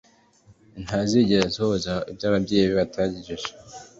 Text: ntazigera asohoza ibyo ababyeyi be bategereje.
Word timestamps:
ntazigera 0.83 1.43
asohoza 1.49 1.91
ibyo 2.11 2.25
ababyeyi 2.29 2.67
be 2.69 2.73
bategereje. 2.79 3.49